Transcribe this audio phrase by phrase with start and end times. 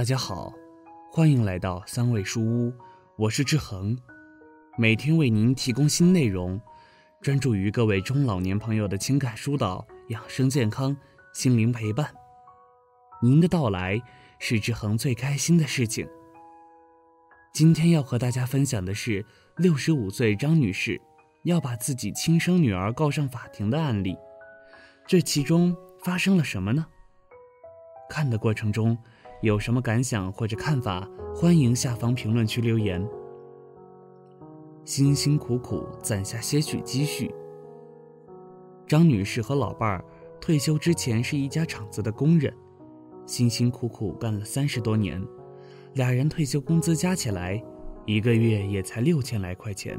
[0.00, 0.50] 大家好，
[1.12, 2.72] 欢迎来到三味书屋，
[3.16, 3.94] 我是志恒，
[4.78, 6.58] 每天为您提供新内容，
[7.20, 10.96] 专注于各位中老年朋友的情感疏导、养生健康、
[11.34, 12.10] 心灵陪伴。
[13.20, 14.00] 您的到来
[14.38, 16.08] 是志恒最开心的事情。
[17.52, 19.22] 今天要和大家分享的是
[19.58, 20.98] 六十五岁张女士
[21.42, 24.16] 要把自己亲生女儿告上法庭的案例，
[25.06, 26.86] 这其中发生了什么呢？
[28.08, 28.96] 看的过程中
[29.42, 33.06] 有什么感想或者看法，欢迎下方评论区留言。
[34.84, 37.34] 辛辛苦苦攒下些许积蓄，
[38.86, 40.04] 张女士和老伴儿
[40.42, 42.54] 退休之前是一家厂子的工人，
[43.24, 45.22] 辛辛苦苦干了三十多年，
[45.94, 47.62] 俩人退休工资加起来，
[48.04, 49.98] 一个月也才六千来块钱。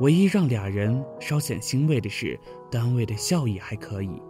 [0.00, 2.36] 唯一让俩人稍显欣慰的是，
[2.72, 4.20] 单位的效益还可以。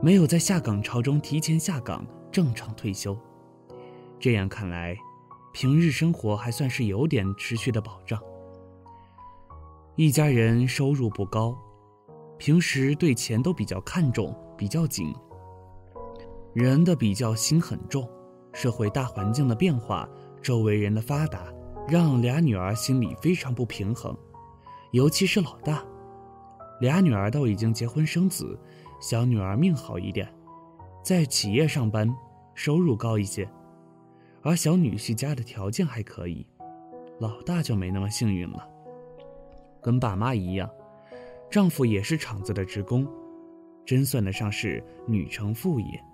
[0.00, 3.16] 没有在下岗潮中提前下岗，正常退休。
[4.18, 4.96] 这样看来，
[5.52, 8.20] 平日生活还算是有点持续的保障。
[9.96, 11.56] 一家人收入不高，
[12.38, 15.14] 平时对钱都比较看重，比较紧。
[16.54, 18.08] 人的比较心很重，
[18.52, 20.08] 社会大环境的变化，
[20.40, 21.52] 周围人的发达，
[21.88, 24.16] 让俩女儿心里非常不平衡。
[24.92, 25.84] 尤其是老大，
[26.80, 28.58] 俩女儿都已经结婚生子。
[29.00, 30.32] 小女儿命好一点，
[31.02, 32.14] 在企业上班，
[32.54, 33.48] 收入高一些，
[34.42, 36.46] 而小女婿家的条件还可以，
[37.18, 38.68] 老大就没那么幸运了。
[39.80, 40.68] 跟爸妈一样，
[41.50, 43.06] 丈夫也是厂子的职工，
[43.86, 46.04] 真算得上是女承父业。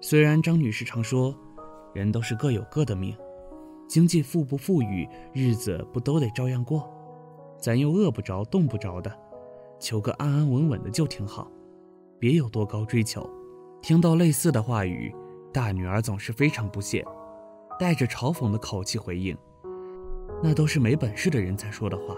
[0.00, 1.34] 虽然张女士常说，
[1.94, 3.16] 人都是各有各的命，
[3.88, 6.92] 经济富不富裕，日子不都得照样过，
[7.58, 9.16] 咱又饿不着冻不着的，
[9.78, 11.50] 求个安安稳稳的就挺好。
[12.18, 13.26] 别有多高追求，
[13.82, 15.12] 听到类似的话语，
[15.52, 17.04] 大女儿总是非常不屑，
[17.78, 19.36] 带着嘲讽的口气回应
[20.42, 22.14] ：“那都是没本事的人才说的话，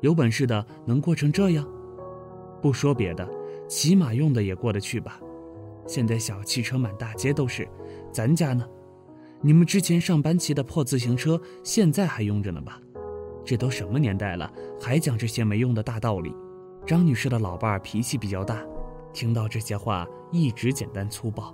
[0.00, 1.66] 有本事的能过成这样？
[2.60, 3.26] 不说别的，
[3.68, 5.20] 起码用的也过得去吧？
[5.86, 7.66] 现在小汽车满大街都是，
[8.12, 8.66] 咱家呢？
[9.40, 12.80] 你们之前上班骑的破自行车，现在还用着呢吧？
[13.44, 16.34] 这都什么年代了，还讲这些没用的大道理？”
[16.84, 18.60] 张女士的老伴儿脾气比较大。
[19.18, 21.52] 听到这些话，一直简单粗暴，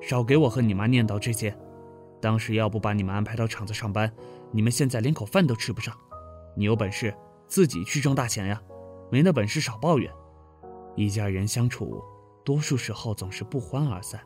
[0.00, 1.52] 少给我和你妈念叨这些。
[2.20, 4.08] 当时要不把你们安排到厂子上班，
[4.52, 5.92] 你们现在连口饭都吃不上。
[6.56, 7.12] 你有本事
[7.48, 8.62] 自己去挣大钱呀，
[9.10, 10.08] 没那本事少抱怨。
[10.94, 12.00] 一家人相处，
[12.44, 14.20] 多数时候总是不欢而散。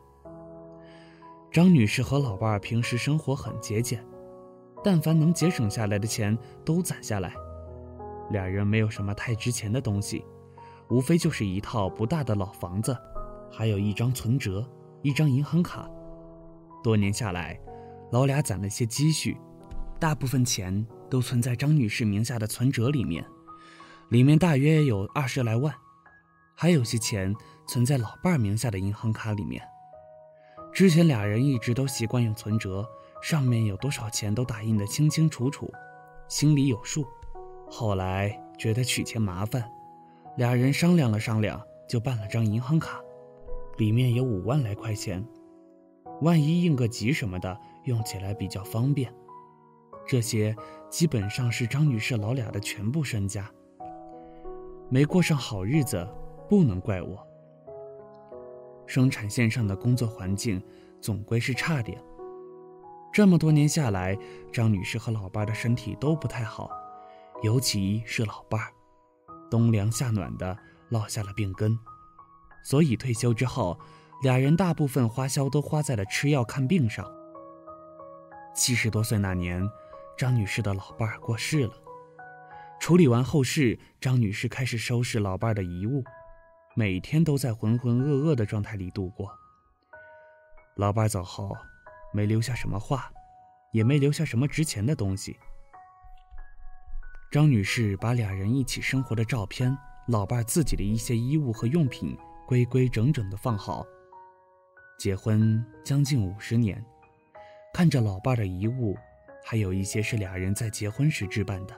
[1.49, 4.05] 张女士和老伴儿平时生活很节俭，
[4.83, 7.33] 但凡能节省下来的钱都攒下来。
[8.29, 10.23] 俩人没有什么太值钱的东西。
[10.91, 12.95] 无非就是一套不大的老房子，
[13.49, 14.69] 还有一张存折，
[15.01, 15.89] 一张银行卡。
[16.83, 17.57] 多年下来，
[18.11, 19.37] 老俩攒了些积蓄，
[19.97, 23.25] 大部分钱都存在张女士名下的存折里面，
[24.09, 25.73] 里面大约有二十来万，
[26.55, 27.33] 还有些钱
[27.69, 29.65] 存在老伴儿名下的银行卡里面。
[30.73, 32.85] 之前俩人一直都习惯用存折，
[33.21, 35.71] 上面有多少钱都打印得清清楚楚，
[36.27, 37.07] 心里有数。
[37.69, 39.63] 后来觉得取钱麻烦。
[40.37, 43.01] 俩人商量了商量，就办了张银行卡，
[43.77, 45.25] 里面有五万来块钱，
[46.21, 49.13] 万一应个急什么的，用起来比较方便。
[50.07, 50.55] 这些
[50.89, 53.49] 基本上是张女士老俩的全部身家。
[54.89, 56.07] 没过上好日子，
[56.49, 57.27] 不能怪我。
[58.87, 60.61] 生产线上的工作环境
[60.99, 62.01] 总归是差点。
[63.11, 64.17] 这么多年下来，
[64.51, 66.69] 张女士和老伴的身体都不太好，
[67.43, 68.71] 尤其是老伴儿。
[69.51, 70.57] 冬凉夏暖的，
[70.87, 71.77] 落下了病根，
[72.63, 73.77] 所以退休之后，
[74.23, 77.05] 俩人大部分花销都花在了吃药看病上。
[78.55, 79.69] 七十多岁那年，
[80.17, 81.73] 张女士的老伴儿过世了。
[82.79, 86.01] 处理完后事，张女士开始收拾老伴儿的遗物，
[86.73, 89.29] 每天都在浑浑噩噩的状态里度过。
[90.77, 91.55] 老伴儿走后，
[92.13, 93.11] 没留下什么话，
[93.73, 95.37] 也没留下什么值钱的东西。
[97.31, 99.73] 张女士把俩人一起生活的照片、
[100.09, 103.85] 老伴自己的一些衣物和用品规规整整的放好。
[104.99, 106.83] 结婚将近五十年，
[107.73, 108.97] 看着老伴的遗物，
[109.45, 111.73] 还有一些是俩人在结婚时置办的。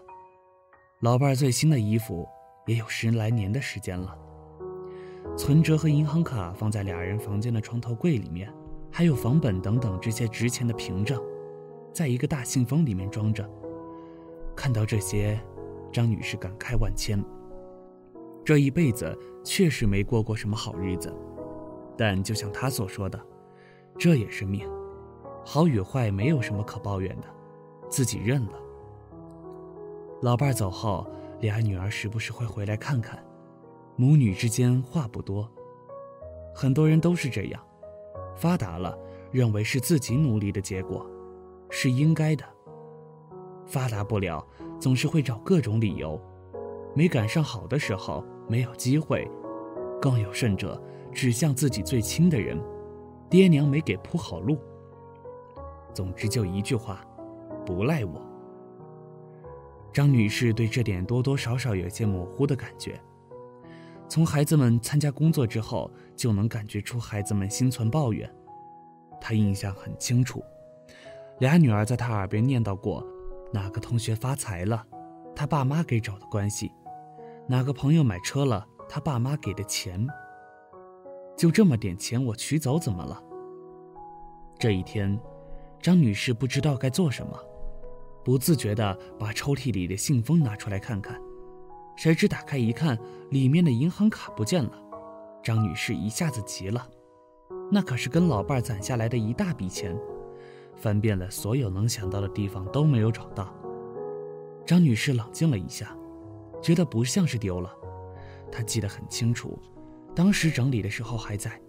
[1.01, 2.27] 老伴最新的衣服
[2.65, 4.17] 也有十来年的时间了。
[5.37, 8.51] 存折和银行卡放在俩人房间的床头柜里面，
[8.91, 11.21] 还有房本等等这些值钱的凭证，
[11.93, 13.47] 在一个大信封里面装着。
[14.55, 15.39] 看到这些，
[15.91, 17.23] 张女士感慨万千。
[18.45, 21.13] 这一辈子确实没过过什么好日子，
[21.97, 23.19] 但就像她所说的，
[23.97, 24.69] 这也是命，
[25.45, 27.27] 好与坏没有什么可抱怨的，
[27.89, 28.53] 自己认了。
[30.21, 31.07] 老伴走后，
[31.39, 33.21] 俩女儿时不时会回来看看，
[33.95, 35.49] 母女之间话不多。
[36.53, 37.61] 很多人都是这样，
[38.35, 38.97] 发达了
[39.31, 41.05] 认为是自己努力的结果，
[41.69, 42.45] 是应该的。
[43.73, 44.45] 发达不了，
[44.79, 46.21] 总是会找各种理由，
[46.93, 49.27] 没赶上好的时候，没有机会，
[49.99, 50.79] 更有甚者
[51.11, 52.61] 指向自己最亲的人，
[53.31, 54.59] 爹娘没给铺好路。
[55.91, 57.03] 总之就一句话，
[57.65, 58.21] 不赖我。
[59.91, 63.01] 张女士对这点多多少少有些模糊的感觉。
[64.07, 68.31] 从孩子们参加工作之后，就能感觉出孩子们心存抱怨。
[69.19, 70.43] 她印象很清楚，
[71.39, 73.03] 俩女儿在她耳边念叨过：
[73.53, 74.83] 哪个同学发财了，
[75.35, 76.69] 他爸妈给找的关系；
[77.47, 80.05] 哪个朋友买车了，他爸妈给的钱。
[81.37, 83.21] 就这么点钱，我取走怎么了？
[84.57, 85.19] 这一天，
[85.79, 87.39] 张女士不知道该做什么。
[88.25, 91.19] 不自觉地把抽屉里的信封拿出来看看，
[91.95, 92.97] 谁知打开一看，
[93.29, 94.71] 里面的银行卡不见了。
[95.43, 96.87] 张女士一下子急了，
[97.69, 99.95] 那可是跟老伴攒下来的一大笔钱，
[100.75, 103.53] 翻遍了所有能想到的地方都没有找到。
[104.65, 105.95] 张女士冷静了一下，
[106.61, 107.69] 觉得不像是丢了，
[108.51, 109.59] 她记得很清楚，
[110.15, 111.59] 当时整理的时候还在，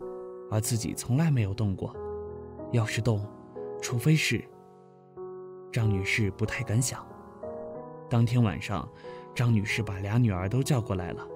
[0.51, 1.95] 而自己从来没有动过。
[2.73, 3.27] 要是动，
[3.81, 4.43] 除非是……
[5.73, 7.05] 张女士不太敢想。
[8.09, 8.89] 当天晚上，
[9.35, 11.27] 张女士把俩女儿都叫过来了，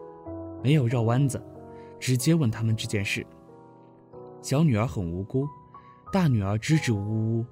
[0.62, 1.42] 没有绕弯子，
[1.98, 3.26] 直接问他们这件事。
[4.40, 5.48] 小女儿很无辜，
[6.12, 7.44] 大女儿支支吾吾，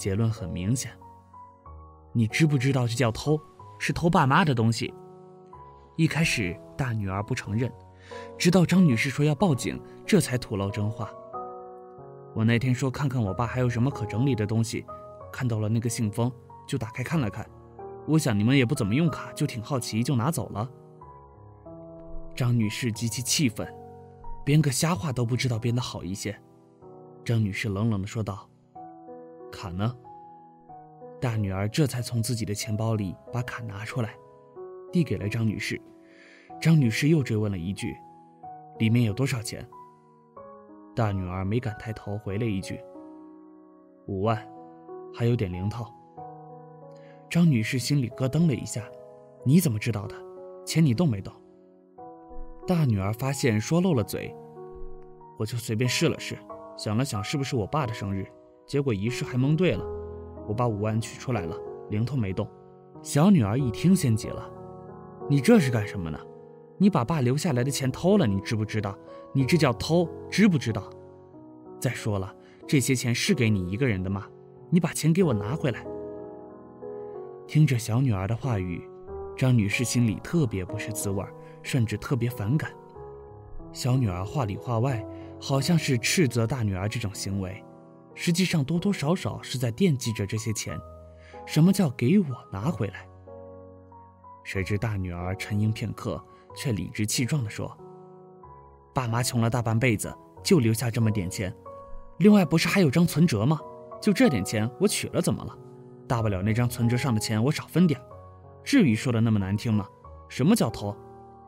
[0.00, 0.90] 结论很明显：
[2.14, 3.38] 你知不知道这叫偷？
[3.78, 4.92] 是偷爸妈的东西。
[5.96, 7.70] 一开始大女儿不承认，
[8.38, 11.10] 直到张女士说要报警，这才吐露真话。
[12.34, 14.86] 我那天说看看我爸还有什么可整理的东西。
[15.30, 16.32] 看到了那个信封，
[16.66, 17.46] 就打开看了看。
[18.06, 20.68] 我想你们也不怎么用卡，就挺好奇，就拿走了。
[22.34, 23.70] 张女士极其气愤，
[24.46, 26.36] 编个瞎话都不知道编得好一些。
[27.22, 28.48] 张女士冷冷地说道
[29.50, 29.96] ：“卡呢？”
[31.20, 34.14] 大女儿这才从自己的钱包里把卡拿出来，
[34.90, 35.80] 递给了张女士。
[36.60, 37.94] 张女士又追问了一句
[38.78, 39.66] ：“里面有多少钱？”
[40.96, 42.80] 大女儿没敢抬头，回了一句
[44.08, 44.42] ：“五万。”
[45.12, 45.84] 还有点零头。
[47.28, 48.88] 张女士心里咯噔了一下，
[49.44, 50.14] 你怎么知道的？
[50.64, 51.34] 钱你动没动？
[52.66, 54.34] 大女儿发现说漏了嘴，
[55.38, 56.38] 我就随便试了试，
[56.76, 58.26] 想了想是不是我爸的生日，
[58.70, 59.84] 结果一试还蒙对了。
[60.46, 61.56] 我把五万取出来了，
[61.90, 62.48] 零头没动。
[63.02, 64.48] 小女儿一听先急了，
[65.28, 66.16] 你这是干什么呢？
[66.78, 68.96] 你把爸留下来的钱偷了，你知不知道？
[69.34, 70.88] 你这叫偷，知不知道？
[71.80, 72.32] 再说了，
[72.64, 74.24] 这些钱是给你一个人的吗？
[74.70, 75.84] 你把钱给我拿回来。
[77.48, 78.88] 听着小女儿的话语，
[79.36, 81.24] 张女士心里特别不是滋味，
[81.60, 82.70] 甚至特别反感。
[83.72, 85.04] 小女儿话里话外
[85.40, 87.60] 好像是斥责大女儿这种行为，
[88.22, 90.78] 实际上多多少少是在惦记着这些钱。
[91.46, 93.08] 什么叫给我拿回来？
[94.44, 96.22] 谁知大女儿沉吟片刻，
[96.54, 97.74] 却理直气壮地说
[98.92, 101.50] ：“爸妈穷了大半辈子，就留下这么点钱，
[102.18, 103.58] 另外不是还有张存折吗？”
[104.02, 105.56] 就这点钱，我取了怎么了？
[106.06, 107.98] 大不了那张存折上的钱我少分点，
[108.62, 109.88] 至于说的那么难听吗？
[110.28, 110.94] 什么叫偷？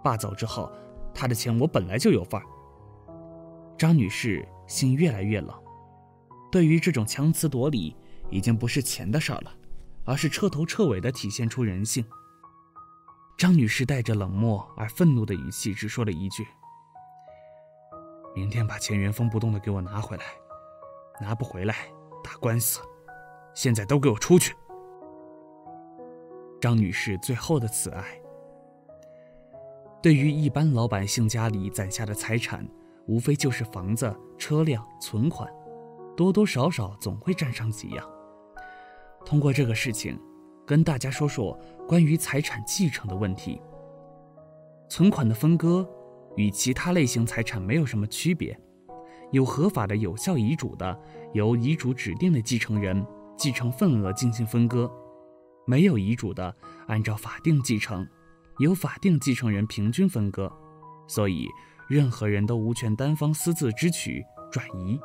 [0.03, 0.73] 爸走之后，
[1.13, 2.47] 他的钱我本来就有份儿。
[3.77, 5.55] 张女士心越来越冷，
[6.53, 7.97] 对于这种强词夺理，
[8.31, 9.51] 已经不是钱的事儿了，
[10.05, 12.05] 而是彻头彻尾的体现出人性。
[13.39, 16.47] 张女士带着冷漠而愤怒的语气，只说了一句
[18.37, 20.25] ：“明天把钱原封不动的给我拿回来，
[21.23, 21.75] 拿不回来。”
[22.23, 22.81] 打官司，
[23.55, 24.55] 现在都给我出去！
[26.61, 28.05] 张女士最后的慈爱，
[30.01, 32.65] 对于一般老百姓家里攒下的财产，
[33.07, 35.53] 无非就是房子、车辆、存款，
[36.17, 38.09] 多多少少总会沾上几样。
[39.25, 40.19] 通过这个事情，
[40.67, 43.61] 跟大家说说关于财产继承的问题。
[44.89, 45.89] 存款的分割
[46.37, 48.59] 与其他类型财产没有什么区别。
[49.31, 51.01] 有合法的有效遗嘱的，
[51.33, 53.03] 由遗嘱指定的继承人
[53.37, 54.87] 继承份额进行分割；
[55.67, 56.55] 没有遗嘱的，
[56.87, 58.07] 按照法定继承，
[58.59, 60.53] 由法定继承人平均分割。
[61.09, 61.49] 所以，
[61.89, 65.01] 任何人都无权单方私自支取、转移。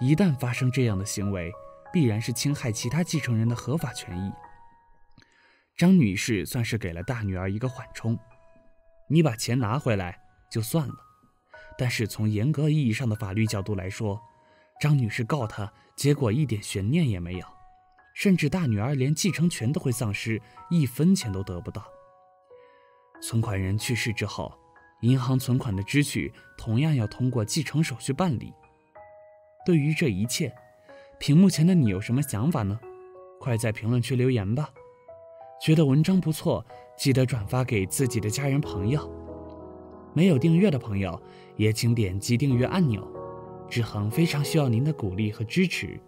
[0.00, 1.52] 一旦发生这样的行为，
[1.92, 4.32] 必然是侵害其他继承人的合法权益。
[5.76, 8.18] 张女士算是给了大女儿一个缓冲，
[9.08, 10.94] 你把钱拿回来就算了。
[11.76, 14.20] 但是从严格意义上的法律角度来说，
[14.80, 17.46] 张女士告他，结果一点悬念也没有，
[18.14, 20.40] 甚至大女儿连继承权都会丧失，
[20.70, 21.84] 一分钱都得不到。
[23.20, 24.52] 存款人去世之后，
[25.02, 28.52] 银行存款的支取同样要通过继承手续办理。
[29.64, 30.52] 对于这一切，
[31.18, 32.78] 屏幕前的你有什么想法呢？
[33.40, 34.70] 快在评论区留言吧！
[35.60, 36.64] 觉得文章不错，
[36.96, 39.10] 记得转发给自己的家人朋友。
[40.14, 41.20] 没有订阅的朋友，
[41.56, 43.06] 也请点击订阅按钮。
[43.68, 46.00] 志恒非常需要您的鼓励和支持。